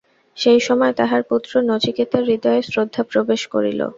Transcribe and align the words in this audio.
সেই 0.37 0.59
সময় 0.59 0.93
তাঁহার 0.93 1.21
পুত্র 1.29 1.51
নচিকেতার 1.69 2.23
হৃদয়ে 2.23 2.61
শ্রদ্ধা 2.63 3.01
প্রবেশ 3.11 3.41
করিল। 3.47 3.81